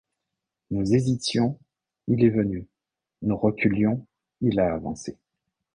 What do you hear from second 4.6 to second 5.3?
avancé!